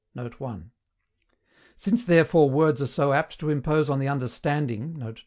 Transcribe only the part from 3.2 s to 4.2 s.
to impose on the